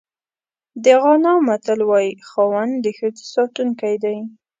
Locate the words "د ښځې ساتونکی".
2.83-3.95